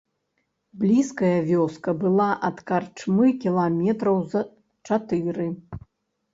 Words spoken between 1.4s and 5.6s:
вёска была ад карчмы кіламетраў з чатыры.